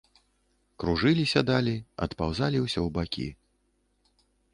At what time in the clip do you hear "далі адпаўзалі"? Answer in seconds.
1.51-2.57